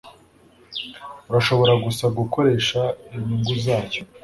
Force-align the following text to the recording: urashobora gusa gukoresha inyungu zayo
urashobora 1.29 1.73
gusa 1.85 2.05
gukoresha 2.17 2.81
inyungu 3.13 3.53
zayo 3.63 3.99